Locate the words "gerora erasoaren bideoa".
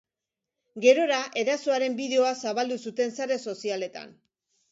0.85-2.31